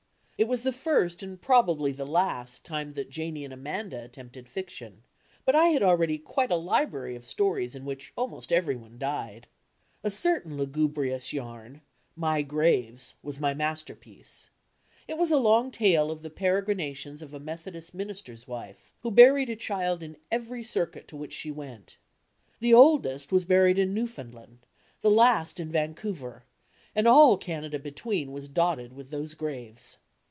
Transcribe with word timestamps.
It 0.43 0.47
was 0.47 0.63
the 0.63 0.73
first, 0.73 1.21
and 1.21 1.39
probably 1.39 1.91
the 1.91 2.03
last, 2.07 2.63
dme 2.65 2.95
that 2.95 3.11
Janie 3.11 3.45
and 3.45 3.53
Amanda 3.53 4.03
attempted 4.03 4.47
ficdon, 4.47 5.03
but 5.45 5.55
I 5.55 5.65
had 5.65 5.83
already 5.83 6.17
quite 6.17 6.49
a 6.49 6.55
library 6.55 7.15
of 7.15 7.27
stories 7.27 7.75
in 7.75 7.85
which 7.85 8.11
almost 8.17 8.51
everyone 8.51 8.97
died. 8.97 9.45
A 10.03 10.09
certain 10.09 10.57
lugubrious 10.57 11.31
yam, 11.31 11.81
"My 12.15 12.41
Graves," 12.41 13.13
was 13.21 13.39
my 13.39 13.53
masterpiece. 13.53 14.49
It 15.07 15.15
was 15.19 15.29
a 15.31 15.37
long 15.37 15.69
^e 15.69 16.11
of 16.11 16.23
the 16.23 16.31
peregrinations 16.31 17.21
of 17.21 17.35
a 17.35 17.39
Methodist 17.39 17.93
minister's 17.93 18.47
wife, 18.47 18.95
who 19.01 19.11
buried 19.11 19.51
a 19.51 19.55
child 19.55 20.01
in 20.01 20.17
every 20.31 20.63
circuit 20.63 21.07
to 21.09 21.15
which 21.15 21.33
she 21.33 21.51
went. 21.51 21.97
The 22.59 22.73
oldest 22.73 23.31
was 23.31 23.45
buried 23.45 23.77
in 23.77 23.93
Newfoundland, 23.93 24.65
the 25.01 25.11
last 25.11 25.59
in 25.59 25.71
Van 25.71 25.93
couver, 25.93 26.41
and 26.95 27.07
all 27.07 27.37
Canada 27.37 27.77
between 27.77 28.31
was 28.31 28.49
dotted 28.49 28.93
with 28.93 29.11
those 29.11 29.35
graves. 29.35 29.99